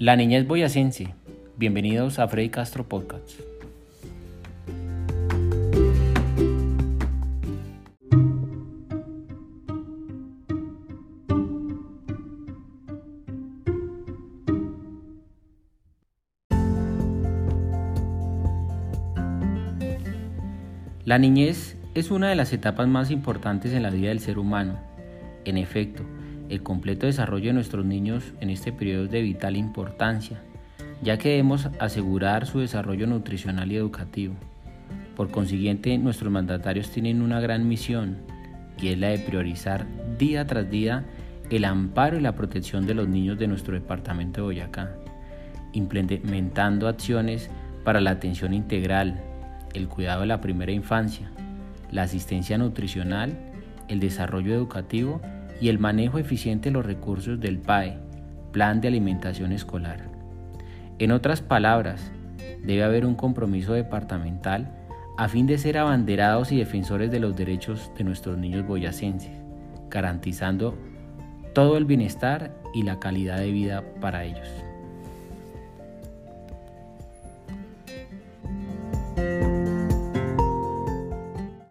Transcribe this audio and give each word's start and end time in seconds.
La 0.00 0.14
niñez 0.14 0.46
boyacense. 0.46 1.12
Bienvenidos 1.56 2.20
a 2.20 2.28
Freddy 2.28 2.50
Castro 2.50 2.88
Podcast. 2.88 3.32
La 21.04 21.18
niñez 21.18 21.76
es 21.94 22.12
una 22.12 22.28
de 22.28 22.36
las 22.36 22.52
etapas 22.52 22.86
más 22.86 23.10
importantes 23.10 23.72
en 23.72 23.82
la 23.82 23.90
vida 23.90 24.10
del 24.10 24.20
ser 24.20 24.38
humano. 24.38 24.78
En 25.44 25.58
efecto, 25.58 26.04
el 26.48 26.62
completo 26.62 27.06
desarrollo 27.06 27.48
de 27.48 27.52
nuestros 27.54 27.84
niños 27.84 28.24
en 28.40 28.50
este 28.50 28.72
periodo 28.72 29.04
es 29.04 29.10
de 29.10 29.22
vital 29.22 29.56
importancia, 29.56 30.40
ya 31.02 31.18
que 31.18 31.30
debemos 31.30 31.68
asegurar 31.78 32.46
su 32.46 32.60
desarrollo 32.60 33.06
nutricional 33.06 33.70
y 33.70 33.76
educativo. 33.76 34.34
Por 35.16 35.30
consiguiente, 35.30 35.96
nuestros 35.98 36.32
mandatarios 36.32 36.90
tienen 36.90 37.22
una 37.22 37.40
gran 37.40 37.68
misión, 37.68 38.18
y 38.80 38.88
es 38.88 38.98
la 38.98 39.08
de 39.08 39.18
priorizar 39.18 39.86
día 40.18 40.46
tras 40.46 40.70
día 40.70 41.04
el 41.50 41.64
amparo 41.64 42.18
y 42.18 42.20
la 42.20 42.34
protección 42.34 42.86
de 42.86 42.94
los 42.94 43.08
niños 43.08 43.38
de 43.38 43.48
nuestro 43.48 43.74
departamento 43.74 44.40
de 44.40 44.46
Boyacá, 44.46 44.94
implementando 45.72 46.88
acciones 46.88 47.50
para 47.84 48.00
la 48.00 48.10
atención 48.10 48.54
integral, 48.54 49.20
el 49.74 49.88
cuidado 49.88 50.22
de 50.22 50.26
la 50.26 50.40
primera 50.40 50.72
infancia, 50.72 51.30
la 51.90 52.02
asistencia 52.02 52.58
nutricional, 52.58 53.36
el 53.88 54.00
desarrollo 54.00 54.54
educativo 54.54 55.20
y 55.60 55.68
el 55.68 55.78
manejo 55.78 56.18
eficiente 56.18 56.68
de 56.68 56.74
los 56.74 56.86
recursos 56.86 57.40
del 57.40 57.58
PAE, 57.58 57.98
Plan 58.52 58.80
de 58.80 58.88
Alimentación 58.88 59.52
Escolar. 59.52 60.08
En 60.98 61.12
otras 61.12 61.42
palabras, 61.42 62.10
debe 62.62 62.84
haber 62.84 63.06
un 63.06 63.14
compromiso 63.14 63.72
departamental 63.72 64.74
a 65.16 65.28
fin 65.28 65.46
de 65.46 65.58
ser 65.58 65.78
abanderados 65.78 66.52
y 66.52 66.58
defensores 66.58 67.10
de 67.10 67.20
los 67.20 67.34
derechos 67.34 67.90
de 67.96 68.04
nuestros 68.04 68.38
niños 68.38 68.66
boyacenses, 68.66 69.32
garantizando 69.90 70.78
todo 71.54 71.76
el 71.76 71.84
bienestar 71.84 72.54
y 72.72 72.84
la 72.84 73.00
calidad 73.00 73.38
de 73.38 73.50
vida 73.50 73.82
para 74.00 74.24
ellos. 74.24 74.48